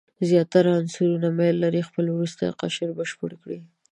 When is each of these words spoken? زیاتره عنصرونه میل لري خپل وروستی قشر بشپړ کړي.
زیاتره 0.29 0.69
عنصرونه 0.79 1.29
میل 1.37 1.55
لري 1.63 1.81
خپل 1.89 2.05
وروستی 2.09 2.55
قشر 2.59 2.89
بشپړ 2.97 3.31
کړي. 3.41 3.59